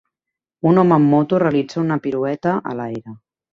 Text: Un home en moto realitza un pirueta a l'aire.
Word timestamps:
Un 0.69 0.79
home 0.83 0.97
en 1.01 1.05
moto 1.11 1.41
realitza 1.45 1.81
un 1.83 1.95
pirueta 2.07 2.57
a 2.73 2.77
l'aire. 2.83 3.17